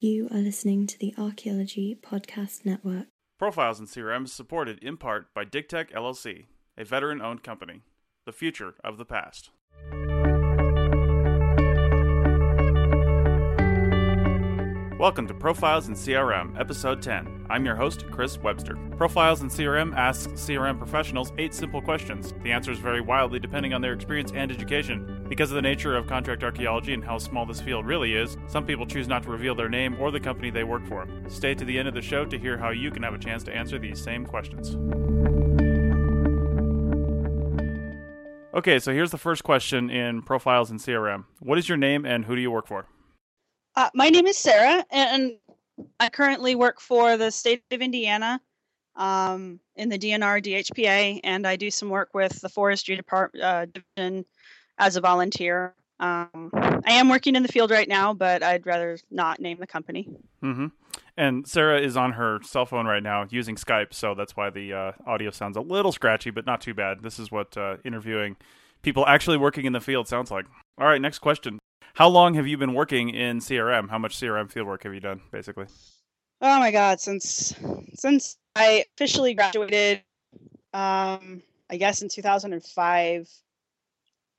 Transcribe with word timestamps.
You 0.00 0.28
are 0.30 0.38
listening 0.38 0.86
to 0.86 0.96
the 0.96 1.12
Archaeology 1.18 1.98
Podcast 2.00 2.64
Network. 2.64 3.08
Profiles 3.36 3.80
in 3.80 3.86
CRM 3.86 4.26
is 4.26 4.32
supported 4.32 4.78
in 4.78 4.96
part 4.96 5.34
by 5.34 5.44
DigTech 5.44 5.90
LLC, 5.90 6.44
a 6.76 6.84
veteran 6.84 7.20
owned 7.20 7.42
company. 7.42 7.82
The 8.24 8.30
future 8.30 8.74
of 8.84 8.96
the 8.96 9.04
past. 9.04 9.50
Welcome 15.00 15.26
to 15.26 15.34
Profiles 15.34 15.88
in 15.88 15.94
CRM, 15.94 16.58
Episode 16.60 17.02
10. 17.02 17.46
I'm 17.50 17.64
your 17.64 17.74
host, 17.74 18.04
Chris 18.12 18.38
Webster. 18.38 18.76
Profiles 18.96 19.42
in 19.42 19.48
CRM 19.48 19.96
asks 19.96 20.32
CRM 20.32 20.78
professionals 20.78 21.32
eight 21.38 21.54
simple 21.54 21.80
questions. 21.80 22.34
The 22.44 22.52
answers 22.52 22.78
vary 22.78 23.00
wildly 23.00 23.40
depending 23.40 23.74
on 23.74 23.80
their 23.80 23.94
experience 23.94 24.30
and 24.32 24.52
education. 24.52 25.17
Because 25.28 25.50
of 25.50 25.56
the 25.56 25.62
nature 25.62 25.94
of 25.94 26.06
contract 26.06 26.42
archaeology 26.42 26.94
and 26.94 27.04
how 27.04 27.18
small 27.18 27.44
this 27.44 27.60
field 27.60 27.84
really 27.84 28.14
is, 28.14 28.38
some 28.46 28.64
people 28.64 28.86
choose 28.86 29.06
not 29.06 29.22
to 29.24 29.30
reveal 29.30 29.54
their 29.54 29.68
name 29.68 30.00
or 30.00 30.10
the 30.10 30.18
company 30.18 30.50
they 30.50 30.64
work 30.64 30.86
for. 30.86 31.06
Stay 31.28 31.54
to 31.54 31.66
the 31.66 31.78
end 31.78 31.86
of 31.86 31.92
the 31.92 32.00
show 32.00 32.24
to 32.24 32.38
hear 32.38 32.56
how 32.56 32.70
you 32.70 32.90
can 32.90 33.02
have 33.02 33.12
a 33.12 33.18
chance 33.18 33.44
to 33.44 33.54
answer 33.54 33.78
these 33.78 34.02
same 34.02 34.24
questions. 34.24 34.76
Okay, 38.54 38.78
so 38.78 38.92
here's 38.92 39.10
the 39.10 39.18
first 39.18 39.44
question 39.44 39.90
in 39.90 40.22
Profiles 40.22 40.70
in 40.70 40.78
CRM. 40.78 41.24
What 41.40 41.58
is 41.58 41.68
your 41.68 41.78
name 41.78 42.06
and 42.06 42.24
who 42.24 42.34
do 42.34 42.40
you 42.40 42.50
work 42.50 42.66
for? 42.66 42.86
Uh, 43.76 43.90
my 43.94 44.08
name 44.08 44.26
is 44.26 44.38
Sarah, 44.38 44.84
and 44.90 45.32
I 46.00 46.08
currently 46.08 46.54
work 46.54 46.80
for 46.80 47.18
the 47.18 47.30
state 47.30 47.62
of 47.70 47.82
Indiana 47.82 48.40
um, 48.96 49.60
in 49.76 49.90
the 49.90 49.98
DNR 49.98 50.42
DHPA, 50.42 51.20
and 51.22 51.46
I 51.46 51.54
do 51.54 51.70
some 51.70 51.90
work 51.90 52.10
with 52.14 52.40
the 52.40 52.48
Forestry 52.48 52.96
Department 52.96 53.44
uh, 53.44 53.66
Division 53.66 54.24
as 54.78 54.96
a 54.96 55.00
volunteer. 55.00 55.74
Um, 56.00 56.50
I 56.54 56.92
am 56.92 57.08
working 57.08 57.34
in 57.34 57.42
the 57.42 57.48
field 57.48 57.70
right 57.70 57.88
now, 57.88 58.14
but 58.14 58.42
I'd 58.42 58.66
rather 58.66 58.98
not 59.10 59.40
name 59.40 59.58
the 59.58 59.66
company. 59.66 60.08
Mm-hmm. 60.42 60.66
And 61.16 61.46
Sarah 61.46 61.80
is 61.80 61.96
on 61.96 62.12
her 62.12 62.38
cell 62.44 62.64
phone 62.64 62.86
right 62.86 63.02
now 63.02 63.26
using 63.28 63.56
Skype, 63.56 63.92
so 63.92 64.14
that's 64.14 64.36
why 64.36 64.50
the 64.50 64.72
uh, 64.72 64.92
audio 65.04 65.30
sounds 65.30 65.56
a 65.56 65.60
little 65.60 65.90
scratchy, 65.90 66.30
but 66.30 66.46
not 66.46 66.60
too 66.60 66.74
bad. 66.74 67.02
This 67.02 67.18
is 67.18 67.32
what 67.32 67.56
uh, 67.56 67.78
interviewing 67.84 68.36
people 68.82 69.04
actually 69.06 69.36
working 69.36 69.64
in 69.64 69.72
the 69.72 69.80
field 69.80 70.06
sounds 70.06 70.30
like. 70.30 70.46
All 70.78 70.86
right, 70.86 71.00
next 71.00 71.18
question. 71.18 71.58
How 71.94 72.08
long 72.08 72.34
have 72.34 72.46
you 72.46 72.56
been 72.56 72.74
working 72.74 73.10
in 73.10 73.40
CRM? 73.40 73.90
How 73.90 73.98
much 73.98 74.16
CRM 74.16 74.52
fieldwork 74.52 74.84
have 74.84 74.94
you 74.94 75.00
done, 75.00 75.20
basically? 75.32 75.66
Oh 76.40 76.60
my 76.60 76.70
God, 76.70 77.00
since 77.00 77.52
since 77.94 78.36
I 78.54 78.84
officially 78.94 79.34
graduated, 79.34 80.02
um, 80.72 81.42
I 81.68 81.76
guess 81.76 82.02
in 82.02 82.08
2005, 82.08 83.28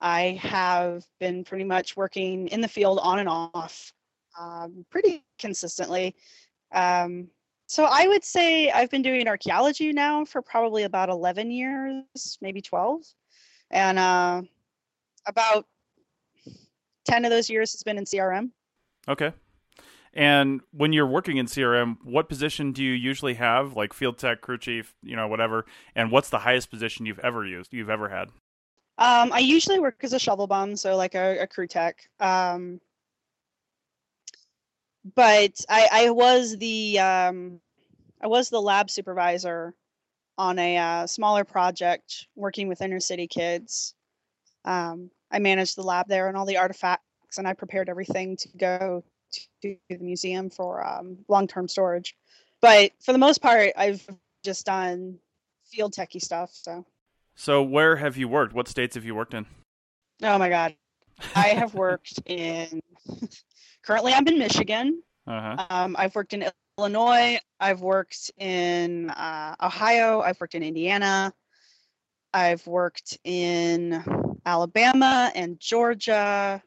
I 0.02 0.39
have 0.42 1.05
been 1.19 1.44
pretty 1.44 1.66
much 1.66 1.97
working 1.97 2.47
in 2.47 2.61
the 2.61 2.67
field 2.67 3.00
on 3.02 3.19
and 3.19 3.30
off, 3.30 3.92
um, 4.39 4.86
pretty 4.89 5.23
consistently. 5.38 6.16
Um, 6.72 7.28
so 7.67 7.86
I 7.86 8.08
would 8.08 8.23
say 8.23 8.72
I've 8.72 8.89
been 8.89 9.02
doing 9.02 9.27
archaeology 9.27 9.92
now 9.94 10.25
for 10.25 10.42
probably 10.42 10.83
about 10.83 11.09
11 11.09 11.52
years, 11.52 12.38
maybe 12.42 12.61
12, 12.61 13.03
and 13.72 14.00
uh, 14.00 14.42
about 15.27 15.66
10 17.05 17.25
of 17.25 17.31
those 17.31 17.50
years 17.50 17.72
has 17.73 17.83
been 17.83 17.97
in 17.97 18.05
CRM. 18.05 18.52
Okay. 19.08 19.33
And 20.14 20.61
when 20.72 20.94
you're 20.94 21.05
working 21.05 21.38
in 21.38 21.45
CRM, 21.45 21.97
what 22.03 22.30
position 22.30 22.72
do 22.72 22.83
you 22.83 22.94
usually 22.94 23.36
have, 23.36 23.75
like 23.75 23.94
field 23.94 24.17
tech, 24.17 24.42
crew 24.42 24.58
chief, 24.58 24.95
you 25.03 25.16
know, 25.16 25.27
whatever? 25.27 25.66
And 25.95 26.11
what's 26.11 26.30
the 26.30 26.39
highest 26.39 26.72
position 26.72 27.05
you've 27.05 27.20
ever 27.20 27.45
used, 27.45 27.73
you've 27.73 27.89
ever 27.89 28.09
had? 28.09 28.30
Um, 29.00 29.31
I 29.31 29.39
usually 29.39 29.80
work 29.80 30.03
as 30.03 30.11
a 30.11 30.19
shovel 30.19 30.45
bum, 30.45 30.75
so 30.75 30.97
like 30.97 31.16
a, 31.16 31.39
a 31.39 31.47
crew 31.47 31.67
tech. 31.67 32.09
Um, 32.19 32.81
but 35.16 35.53
I, 35.69 35.88
I 35.92 36.09
was 36.09 36.58
the 36.58 37.00
um, 37.00 37.61
I 38.22 38.27
was 38.27 38.50
the 38.50 38.61
lab 38.61 38.89
supervisor 38.89 39.73
on 40.38 40.59
a 40.59 40.77
uh, 40.77 41.08
smaller 41.08 41.45
project 41.45 42.27
working 42.36 42.67
with 42.67 42.81
inner 42.81 43.00
city 43.00 43.25
kids. 43.27 43.93
Um, 44.65 45.09
I 45.32 45.39
managed 45.39 45.77
the 45.77 45.83
lab 45.83 46.09
there 46.09 46.27
and 46.27 46.36
all 46.36 46.45
the 46.45 46.58
artifacts, 46.58 47.38
and 47.38 47.48
I 47.48 47.54
prepared 47.54 47.88
everything 47.88 48.36
to 48.36 48.49
go 48.58 49.04
to 49.64 49.77
the 49.89 49.98
museum 49.98 50.49
for 50.49 50.86
um, 50.86 51.20
long-term 51.30 51.70
storage. 51.70 52.17
But 52.61 52.92
for 52.99 53.14
the 53.14 53.17
most 53.17 53.42
part, 53.42 53.71
I've 53.77 54.05
just 54.43 54.65
done 54.65 55.20
field 55.71 55.93
techie 55.93 56.21
stuff. 56.21 56.49
So. 56.52 56.86
So 57.39 57.64
where 57.64 57.95
have 57.95 58.17
you 58.17 58.27
worked? 58.27 58.54
What 58.54 58.67
states 58.67 58.95
have 58.95 59.05
you 59.05 59.16
worked 59.16 59.33
in? 59.33 59.45
Oh 60.22 60.38
my 60.38 60.50
God, 60.50 60.76
I 61.38 61.48
have 61.48 61.73
worked 61.88 62.20
in. 62.26 62.82
Currently, 63.86 64.11
I'm 64.11 64.27
in 64.27 64.38
Michigan. 64.38 65.02
Uh-huh. 65.26 65.66
Um, 65.70 65.95
I've 65.98 66.14
worked 66.16 66.33
in 66.33 66.52
Illinois. 66.77 67.39
I've 67.61 67.80
worked 67.80 68.30
in 68.38 69.10
uh, 69.11 69.55
Ohio. 69.61 70.20
I've 70.20 70.38
worked 70.42 70.55
in 70.55 70.64
Indiana. 70.64 71.32
I've 72.33 72.67
worked 72.67 73.17
in 73.23 74.04
Alabama 74.45 75.32
and 75.33 75.61
Georgia, 75.61 76.61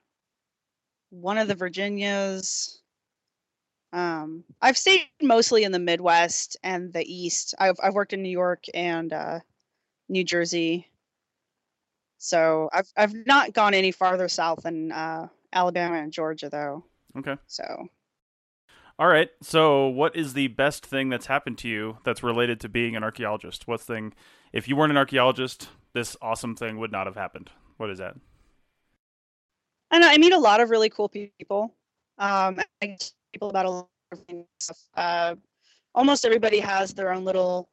one 1.10 1.36
of 1.36 1.48
the 1.48 1.54
Virginias. 1.54 2.80
Um, 3.92 4.42
I've 4.62 4.78
stayed 4.78 5.02
mostly 5.20 5.64
in 5.64 5.72
the 5.72 5.78
Midwest 5.78 6.56
and 6.62 6.94
the 6.94 7.04
East. 7.04 7.54
I've 7.58 7.76
I've 7.82 7.92
worked 7.92 8.14
in 8.14 8.22
New 8.22 8.30
York 8.30 8.64
and 8.72 9.12
uh, 9.12 9.40
New 10.12 10.22
Jersey. 10.22 10.86
So 12.18 12.68
I've 12.72 12.92
I've 12.96 13.14
not 13.26 13.52
gone 13.52 13.74
any 13.74 13.90
farther 13.90 14.28
south 14.28 14.62
than 14.62 14.92
uh, 14.92 15.26
Alabama 15.52 15.96
and 15.96 16.12
Georgia 16.12 16.48
though. 16.48 16.84
Okay. 17.16 17.36
So. 17.48 17.88
All 18.98 19.08
right. 19.08 19.30
So, 19.40 19.88
what 19.88 20.14
is 20.14 20.34
the 20.34 20.48
best 20.48 20.84
thing 20.86 21.08
that's 21.08 21.26
happened 21.26 21.58
to 21.58 21.68
you 21.68 21.96
that's 22.04 22.22
related 22.22 22.60
to 22.60 22.68
being 22.68 22.94
an 22.94 23.02
archaeologist? 23.02 23.66
What 23.66 23.80
thing, 23.80 24.12
if 24.52 24.68
you 24.68 24.76
weren't 24.76 24.92
an 24.92 24.98
archaeologist, 24.98 25.68
this 25.94 26.14
awesome 26.22 26.54
thing 26.54 26.78
would 26.78 26.92
not 26.92 27.06
have 27.06 27.16
happened? 27.16 27.50
What 27.78 27.90
is 27.90 27.98
that? 27.98 28.14
I 29.90 29.98
know 29.98 30.08
I 30.08 30.18
meet 30.18 30.32
a 30.32 30.38
lot 30.38 30.60
of 30.60 30.70
really 30.70 30.90
cool 30.90 31.08
people. 31.08 31.74
Um, 32.18 32.60
I 32.82 32.96
people 33.32 33.48
about 33.48 33.66
a 33.66 33.70
lot 33.70 33.88
of 34.12 34.20
things. 34.26 34.46
Uh, 34.94 35.34
almost 35.94 36.24
everybody 36.24 36.60
has 36.60 36.94
their 36.94 37.12
own 37.12 37.24
little 37.24 37.68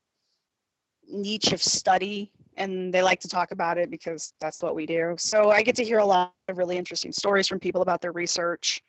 niche 1.10 1.52
of 1.54 1.62
study, 1.62 2.32
and 2.58 2.94
they 2.94 3.02
like 3.02 3.20
to 3.22 3.28
talk 3.28 3.52
about 3.52 3.78
it 3.78 3.90
because 3.90 4.34
that's 4.40 4.62
what 4.62 4.76
we 4.76 4.86
do. 4.86 5.16
So 5.18 5.52
I 5.52 5.62
get 5.62 5.76
to 5.78 5.84
hear 5.84 6.00
a 6.00 6.06
lot 6.06 6.34
of 6.48 6.58
really 6.58 6.78
interesting 6.78 7.12
stories 7.12 7.48
from 7.48 7.60
people 7.60 7.82
about 7.82 8.02
their 8.02 8.12
research, 8.12 8.82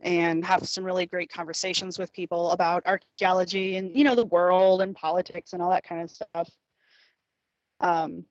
and 0.00 0.44
have 0.44 0.68
some 0.68 0.84
really 0.84 1.06
great 1.06 1.32
conversations 1.32 1.98
with 1.98 2.12
people 2.12 2.50
about 2.50 2.82
archaeology 2.86 3.76
and 3.76 3.96
you 3.96 4.04
know 4.04 4.14
the 4.14 4.26
world 4.26 4.82
and 4.82 4.94
politics 4.94 5.52
and 5.52 5.62
all 5.62 5.70
that 5.70 5.84
kind 5.84 6.02
of 6.02 6.10
stuff. 6.10 6.50
Um, 7.80 8.24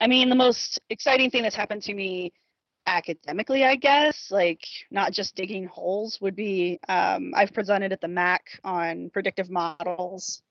I 0.00 0.06
mean, 0.06 0.28
the 0.28 0.34
most 0.34 0.80
exciting 0.90 1.30
thing 1.30 1.42
that's 1.42 1.56
happened 1.56 1.82
to 1.84 1.94
me 1.94 2.32
academically, 2.86 3.64
I 3.64 3.76
guess, 3.76 4.30
like 4.30 4.64
not 4.90 5.12
just 5.12 5.34
digging 5.34 5.66
holes, 5.66 6.20
would 6.20 6.36
be 6.36 6.78
um, 6.88 7.32
I've 7.34 7.52
presented 7.52 7.92
at 7.92 8.00
the 8.00 8.08
MAC 8.08 8.60
on 8.62 9.10
predictive 9.10 9.50
models 9.50 10.42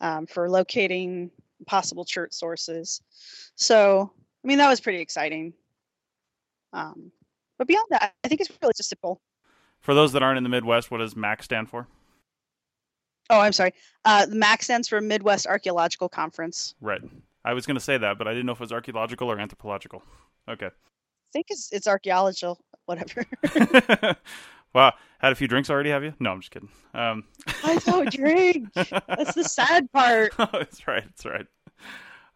um, 0.00 0.26
for 0.26 0.50
locating 0.50 1.30
possible 1.66 2.04
chert 2.04 2.34
sources. 2.34 3.00
So, 3.56 4.10
I 4.44 4.46
mean, 4.46 4.58
that 4.58 4.68
was 4.68 4.80
pretty 4.80 5.00
exciting. 5.00 5.52
Um, 6.72 7.10
but 7.58 7.68
beyond 7.68 7.86
that, 7.90 8.14
I 8.24 8.28
think 8.28 8.40
it's 8.40 8.50
really 8.60 8.74
just 8.76 8.88
simple. 8.88 9.20
For 9.80 9.94
those 9.94 10.12
that 10.12 10.22
aren't 10.22 10.38
in 10.38 10.42
the 10.42 10.50
Midwest, 10.50 10.90
what 10.90 10.98
does 10.98 11.14
MAC 11.14 11.42
stand 11.42 11.68
for? 11.68 11.86
Oh, 13.30 13.40
I'm 13.40 13.52
sorry. 13.52 13.72
Uh, 14.04 14.26
the 14.26 14.34
MAC 14.34 14.62
stands 14.62 14.88
for 14.88 15.00
Midwest 15.00 15.46
Archaeological 15.46 16.08
Conference. 16.08 16.74
Right. 16.80 17.00
I 17.44 17.54
was 17.54 17.66
going 17.66 17.76
to 17.76 17.80
say 17.80 17.98
that, 17.98 18.18
but 18.18 18.26
I 18.26 18.32
didn't 18.32 18.46
know 18.46 18.52
if 18.52 18.58
it 18.58 18.64
was 18.64 18.72
archaeological 18.72 19.30
or 19.30 19.38
anthropological. 19.38 20.02
Okay. 20.48 20.66
I 20.66 21.30
think 21.32 21.46
it's, 21.50 21.72
it's 21.72 21.86
archaeological, 21.86 22.58
whatever. 22.86 23.24
wow. 24.74 24.92
Had 25.24 25.32
a 25.32 25.36
few 25.36 25.48
drinks 25.48 25.70
already, 25.70 25.88
have 25.88 26.04
you? 26.04 26.12
No, 26.20 26.32
I'm 26.32 26.40
just 26.42 26.50
kidding. 26.50 26.68
Um... 26.92 27.24
I 27.62 27.78
don't 27.78 28.12
drink. 28.12 28.68
That's 28.74 29.32
the 29.32 29.44
sad 29.44 29.90
part. 29.90 30.34
oh, 30.38 30.48
that's 30.52 30.86
right. 30.86 31.02
That's 31.02 31.24
right. 31.24 31.46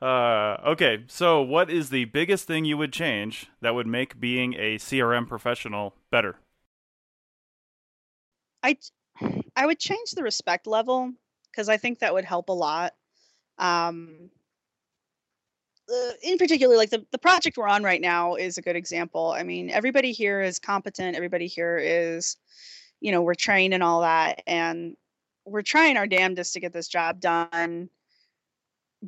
Uh, 0.00 0.70
okay, 0.70 1.04
so 1.06 1.42
what 1.42 1.68
is 1.68 1.90
the 1.90 2.06
biggest 2.06 2.46
thing 2.46 2.64
you 2.64 2.78
would 2.78 2.90
change 2.90 3.50
that 3.60 3.74
would 3.74 3.86
make 3.86 4.18
being 4.18 4.54
a 4.54 4.76
CRM 4.76 5.28
professional 5.28 5.96
better? 6.10 6.36
I 8.62 8.78
I 9.54 9.66
would 9.66 9.78
change 9.78 10.12
the 10.12 10.22
respect 10.22 10.66
level 10.66 11.12
because 11.52 11.68
I 11.68 11.76
think 11.76 11.98
that 11.98 12.14
would 12.14 12.24
help 12.24 12.48
a 12.48 12.52
lot. 12.52 12.94
Um, 13.58 14.30
uh, 15.90 16.12
in 16.22 16.38
particular, 16.38 16.76
like 16.76 16.90
the, 16.90 17.04
the 17.12 17.18
project 17.18 17.56
we're 17.56 17.68
on 17.68 17.82
right 17.82 18.00
now 18.00 18.34
is 18.34 18.58
a 18.58 18.62
good 18.62 18.76
example. 18.76 19.32
I 19.36 19.42
mean, 19.42 19.70
everybody 19.70 20.12
here 20.12 20.40
is 20.40 20.58
competent. 20.58 21.16
Everybody 21.16 21.46
here 21.46 21.78
is, 21.78 22.36
you 23.00 23.12
know, 23.12 23.22
we're 23.22 23.34
trained 23.34 23.74
and 23.74 23.82
all 23.82 24.00
that. 24.02 24.42
And 24.46 24.96
we're 25.44 25.62
trying 25.62 25.96
our 25.96 26.06
damnedest 26.06 26.52
to 26.54 26.60
get 26.60 26.72
this 26.72 26.88
job 26.88 27.20
done. 27.20 27.88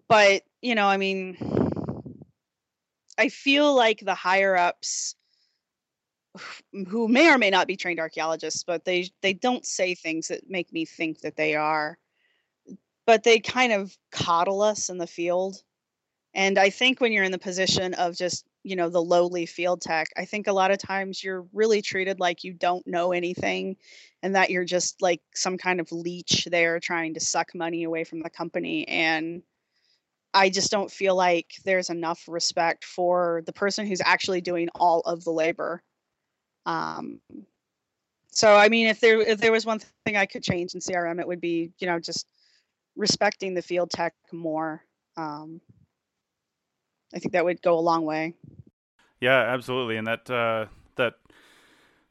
But, 0.08 0.42
you 0.62 0.74
know, 0.74 0.86
I 0.86 0.96
mean, 0.96 1.36
I 3.18 3.28
feel 3.28 3.74
like 3.74 4.00
the 4.00 4.14
higher 4.14 4.56
ups 4.56 5.14
who 6.88 7.08
may 7.08 7.28
or 7.28 7.38
may 7.38 7.50
not 7.50 7.66
be 7.66 7.76
trained 7.76 7.98
archaeologists, 7.98 8.62
but 8.62 8.84
they 8.84 9.10
they 9.20 9.32
don't 9.32 9.66
say 9.66 9.94
things 9.94 10.28
that 10.28 10.48
make 10.48 10.72
me 10.72 10.84
think 10.84 11.20
that 11.20 11.36
they 11.36 11.56
are. 11.56 11.98
But 13.06 13.24
they 13.24 13.40
kind 13.40 13.72
of 13.72 13.96
coddle 14.12 14.62
us 14.62 14.88
in 14.88 14.98
the 14.98 15.06
field. 15.06 15.56
And 16.32 16.58
I 16.58 16.70
think 16.70 17.00
when 17.00 17.12
you're 17.12 17.24
in 17.24 17.32
the 17.32 17.38
position 17.38 17.94
of 17.94 18.16
just, 18.16 18.46
you 18.62 18.76
know, 18.76 18.88
the 18.88 19.02
lowly 19.02 19.46
field 19.46 19.80
tech, 19.80 20.08
I 20.16 20.24
think 20.24 20.46
a 20.46 20.52
lot 20.52 20.70
of 20.70 20.78
times 20.78 21.24
you're 21.24 21.46
really 21.52 21.82
treated 21.82 22.20
like 22.20 22.44
you 22.44 22.52
don't 22.52 22.86
know 22.86 23.12
anything 23.12 23.76
and 24.22 24.34
that 24.34 24.50
you're 24.50 24.64
just 24.64 25.00
like 25.00 25.22
some 25.34 25.56
kind 25.56 25.80
of 25.80 25.90
leech 25.92 26.46
there 26.50 26.78
trying 26.78 27.14
to 27.14 27.20
suck 27.20 27.54
money 27.54 27.84
away 27.84 28.04
from 28.04 28.20
the 28.20 28.30
company 28.30 28.86
and 28.86 29.42
I 30.32 30.50
just 30.50 30.70
don't 30.70 30.90
feel 30.90 31.16
like 31.16 31.54
there's 31.64 31.90
enough 31.90 32.22
respect 32.28 32.84
for 32.84 33.42
the 33.46 33.52
person 33.52 33.86
who's 33.86 34.02
actually 34.04 34.40
doing 34.40 34.68
all 34.76 35.00
of 35.00 35.24
the 35.24 35.32
labor. 35.32 35.82
Um, 36.66 37.20
so 38.30 38.54
I 38.54 38.68
mean, 38.68 38.86
if 38.86 39.00
there 39.00 39.20
if 39.20 39.40
there 39.40 39.52
was 39.52 39.66
one 39.66 39.80
thing 40.04 40.16
I 40.16 40.26
could 40.26 40.42
change 40.44 40.74
in 40.74 40.80
CRM, 40.80 41.20
it 41.20 41.26
would 41.26 41.40
be 41.40 41.72
you 41.78 41.86
know 41.86 41.98
just 41.98 42.26
respecting 42.96 43.54
the 43.54 43.62
field 43.62 43.90
tech 43.90 44.14
more. 44.32 44.84
Um, 45.16 45.60
I 47.14 47.18
think 47.18 47.32
that 47.32 47.44
would 47.44 47.62
go 47.62 47.78
a 47.78 47.80
long 47.80 48.04
way. 48.04 48.34
Yeah, 49.20 49.38
absolutely, 49.38 49.96
and 49.96 50.06
that 50.06 50.30
uh, 50.30 50.66
that 50.96 51.14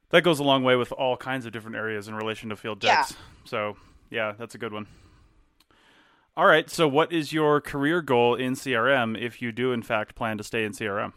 that 0.10 0.24
goes 0.24 0.40
a 0.40 0.44
long 0.44 0.64
way 0.64 0.76
with 0.76 0.92
all 0.92 1.18
kinds 1.18 1.46
of 1.46 1.52
different 1.52 1.78
areas 1.78 2.08
in 2.08 2.16
relation 2.16 2.50
to 2.50 2.56
field 2.56 2.82
techs. 2.82 3.12
Yeah. 3.12 3.18
So 3.46 3.78
yeah, 4.10 4.34
that's 4.38 4.56
a 4.56 4.58
good 4.58 4.74
one. 4.74 4.88
All 6.40 6.46
right. 6.46 6.70
So, 6.70 6.88
what 6.88 7.12
is 7.12 7.34
your 7.34 7.60
career 7.60 8.02
goal 8.02 8.36
in 8.36 8.54
CRM 8.54 9.20
if 9.20 9.42
you 9.42 9.52
do, 9.52 9.74
in 9.74 9.84
fact, 9.84 10.16
plan 10.16 10.38
to 10.38 10.44
stay 10.44 10.64
in 10.64 10.72
CRM? 10.72 11.12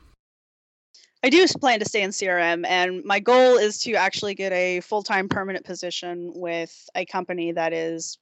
I 1.23 1.31
do 1.31 1.46
plan 1.46 1.78
to 1.78 1.85
stay 1.85 2.02
in 2.02 2.11
CRM, 2.11 2.67
and 2.67 3.05
my 3.05 3.20
goal 3.20 3.56
is 3.56 3.78
to 3.82 3.93
actually 3.93 4.35
get 4.35 4.52
a 4.52 4.81
full 4.81 5.02
time 5.02 5.28
permanent 5.28 5.64
position 5.64 6.32
with 6.35 6.88
a 6.96 7.06
company 7.06 7.52
that 7.52 7.73
is 7.73 8.19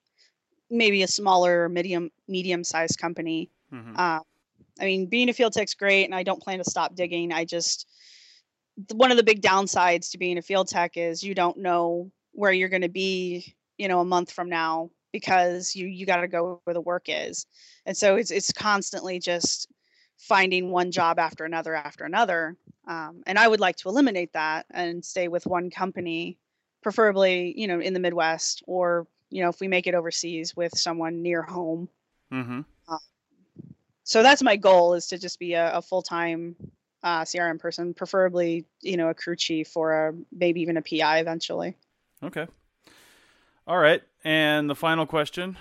maybe 0.68 1.02
a 1.02 1.08
smaller, 1.08 1.70
medium 1.70 2.10
medium 2.28 2.62
sized 2.62 2.98
company. 2.98 3.50
Mm-hmm. 3.72 3.94
Uh, 3.96 4.20
I 4.80 4.84
mean, 4.84 5.06
being 5.06 5.28
a 5.28 5.32
field 5.32 5.52
tech's 5.52 5.74
great, 5.74 6.04
and 6.04 6.14
I 6.14 6.22
don't 6.22 6.42
plan 6.42 6.58
to 6.58 6.70
stop 6.70 6.94
digging. 6.94 7.32
I 7.32 7.44
just 7.44 7.86
one 8.92 9.10
of 9.10 9.16
the 9.16 9.22
big 9.22 9.42
downsides 9.42 10.10
to 10.10 10.18
being 10.18 10.38
a 10.38 10.42
field 10.42 10.68
tech 10.68 10.96
is 10.96 11.22
you 11.22 11.34
don't 11.34 11.58
know 11.58 12.10
where 12.32 12.52
you're 12.52 12.68
going 12.68 12.82
to 12.82 12.88
be, 12.88 13.54
you 13.76 13.88
know, 13.88 14.00
a 14.00 14.04
month 14.04 14.30
from 14.30 14.48
now 14.48 14.90
because 15.12 15.74
you 15.74 15.86
you 15.86 16.06
got 16.06 16.20
to 16.20 16.28
go 16.28 16.60
where 16.64 16.74
the 16.74 16.80
work 16.80 17.04
is 17.08 17.46
and 17.86 17.96
so 17.96 18.16
it's 18.16 18.30
it's 18.30 18.52
constantly 18.52 19.18
just 19.18 19.68
finding 20.18 20.70
one 20.70 20.90
job 20.90 21.18
after 21.18 21.44
another 21.44 21.74
after 21.74 22.04
another 22.04 22.56
um, 22.86 23.22
and 23.26 23.38
i 23.38 23.46
would 23.46 23.60
like 23.60 23.76
to 23.76 23.88
eliminate 23.88 24.32
that 24.32 24.66
and 24.70 25.04
stay 25.04 25.28
with 25.28 25.46
one 25.46 25.70
company 25.70 26.36
preferably 26.82 27.54
you 27.56 27.66
know 27.66 27.80
in 27.80 27.94
the 27.94 28.00
midwest 28.00 28.62
or 28.66 29.06
you 29.30 29.42
know 29.42 29.48
if 29.48 29.60
we 29.60 29.68
make 29.68 29.86
it 29.86 29.94
overseas 29.94 30.54
with 30.56 30.76
someone 30.76 31.22
near 31.22 31.42
home 31.42 31.88
mm-hmm. 32.32 32.60
So 34.10 34.22
that's 34.22 34.42
my 34.42 34.56
goal 34.56 34.94
is 34.94 35.06
to 35.06 35.18
just 35.18 35.38
be 35.38 35.54
a, 35.54 35.74
a 35.74 35.82
full-time 35.82 36.56
uh, 37.02 37.22
crm 37.22 37.58
person 37.58 37.94
preferably 37.94 38.66
you 38.82 38.96
know 38.96 39.08
a 39.08 39.14
crew 39.14 39.36
chief 39.36 39.76
or 39.76 40.08
a, 40.08 40.12
maybe 40.32 40.60
even 40.60 40.76
a 40.76 40.82
pi 40.82 41.18
eventually 41.18 41.76
okay 42.22 42.46
all 43.70 43.78
right. 43.78 44.02
And 44.24 44.68
the 44.68 44.74
final 44.74 45.06
question 45.06 45.56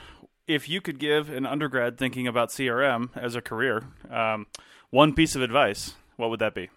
if 0.47 0.67
you 0.67 0.81
could 0.81 0.97
give 0.97 1.29
an 1.29 1.45
undergrad 1.45 1.99
thinking 1.99 2.27
about 2.27 2.49
CRM 2.49 3.15
as 3.15 3.35
a 3.35 3.41
career 3.41 3.83
um, 4.09 4.47
one 4.89 5.13
piece 5.13 5.35
of 5.35 5.43
advice, 5.43 5.93
what 6.17 6.31
would 6.31 6.39
that 6.39 6.55
be? 6.55 6.69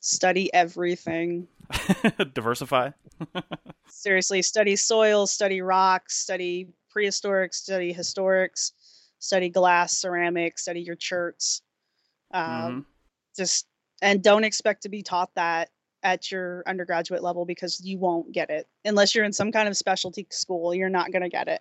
Study 0.00 0.52
everything. 0.54 1.48
Diversify. 2.32 2.92
Seriously, 3.88 4.40
study 4.40 4.74
soils, 4.74 5.30
study 5.30 5.60
rocks, 5.60 6.16
study 6.16 6.68
prehistoric, 6.88 7.52
study 7.52 7.92
historics, 7.92 8.72
study 9.18 9.48
glass, 9.48 9.96
ceramics, 9.96 10.62
study 10.62 10.80
your 10.80 10.96
cherts. 10.96 11.62
Um, 12.32 12.44
mm-hmm. 12.44 12.80
Just 13.36 13.66
and 14.02 14.22
don't 14.22 14.44
expect 14.44 14.82
to 14.82 14.88
be 14.88 15.02
taught 15.02 15.30
that 15.34 15.70
at 16.02 16.30
your 16.30 16.62
undergraduate 16.66 17.22
level 17.22 17.44
because 17.44 17.80
you 17.84 17.98
won't 17.98 18.32
get 18.32 18.50
it. 18.50 18.66
Unless 18.84 19.14
you're 19.14 19.24
in 19.24 19.32
some 19.32 19.50
kind 19.50 19.68
of 19.68 19.76
specialty 19.76 20.26
school 20.30 20.74
you're 20.74 20.88
not 20.88 21.12
going 21.12 21.22
to 21.22 21.28
get 21.28 21.48
it. 21.48 21.60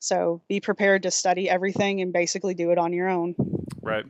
So 0.00 0.42
be 0.48 0.60
prepared 0.60 1.04
to 1.04 1.10
study 1.10 1.48
everything 1.48 2.02
and 2.02 2.12
basically 2.12 2.54
do 2.54 2.70
it 2.70 2.78
on 2.78 2.92
your 2.92 3.08
own. 3.08 3.34
Right. 3.80 4.04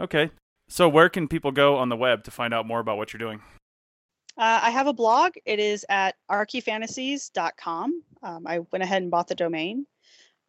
Okay. 0.00 0.30
So 0.68 0.88
where 0.88 1.08
can 1.08 1.26
people 1.26 1.50
go 1.50 1.76
on 1.76 1.88
the 1.88 1.96
web 1.96 2.24
to 2.24 2.30
find 2.30 2.54
out 2.54 2.66
more 2.66 2.78
about 2.80 2.96
what 2.96 3.12
you're 3.12 3.18
doing? 3.18 3.40
Uh, 4.38 4.60
i 4.62 4.70
have 4.70 4.86
a 4.86 4.92
blog. 4.92 5.32
It 5.44 5.58
is 5.58 5.84
at 5.88 6.14
archyfantasies.com 6.30 8.02
um, 8.22 8.46
i 8.46 8.60
went 8.70 8.82
ahead 8.82 9.02
and 9.02 9.10
bought 9.10 9.28
the 9.28 9.34
domain 9.34 9.86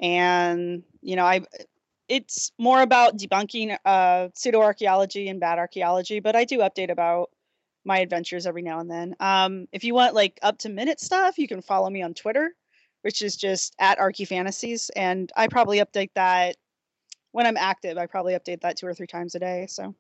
and 0.03 0.83
you 1.01 1.15
know 1.15 1.25
i 1.25 1.41
it's 2.07 2.51
more 2.59 2.81
about 2.81 3.17
debunking 3.17 3.75
uh, 3.85 4.27
pseudo 4.35 4.61
archaeology 4.61 5.29
and 5.29 5.39
bad 5.39 5.57
archaeology 5.57 6.19
but 6.19 6.35
i 6.35 6.43
do 6.43 6.59
update 6.59 6.91
about 6.91 7.29
my 7.85 7.99
adventures 7.99 8.45
every 8.45 8.61
now 8.61 8.79
and 8.79 8.89
then. 8.89 9.15
Um, 9.19 9.67
if 9.71 9.83
you 9.83 9.93
want 9.93 10.15
like 10.15 10.39
up 10.41 10.57
to 10.59 10.69
minute 10.69 10.99
stuff, 10.99 11.37
you 11.37 11.47
can 11.47 11.61
follow 11.61 11.89
me 11.89 12.01
on 12.01 12.13
Twitter, 12.13 12.51
which 13.01 13.21
is 13.21 13.35
just 13.35 13.75
at 13.79 13.99
Archy 13.99 14.25
Fantasies, 14.25 14.89
and 14.95 15.31
I 15.35 15.47
probably 15.47 15.79
update 15.79 16.11
that 16.15 16.55
when 17.31 17.45
I'm 17.45 17.57
active. 17.57 17.97
I 17.97 18.05
probably 18.05 18.33
update 18.33 18.61
that 18.61 18.77
two 18.77 18.87
or 18.87 18.93
three 18.93 19.07
times 19.07 19.35
a 19.35 19.39
day. 19.39 19.67
So. 19.69 19.95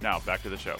Now, 0.00 0.20
back 0.20 0.42
to 0.44 0.48
the 0.48 0.56
show. 0.56 0.78